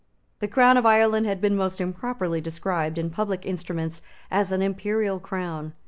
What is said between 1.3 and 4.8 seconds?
been most improperly described in public instruments as an